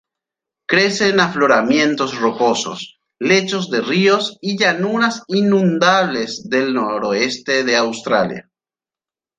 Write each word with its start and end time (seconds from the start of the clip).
Crece 0.65 1.09
en 1.09 1.19
afloramientos 1.19 2.17
rocosos, 2.19 2.99
lechos 3.19 3.69
de 3.69 3.81
ríos 3.81 4.39
y 4.41 4.57
llanuras 4.57 5.21
inundables 5.27 6.49
del 6.49 6.73
noroeste 6.73 7.63
de 7.63 7.75
Australia. 7.77 8.51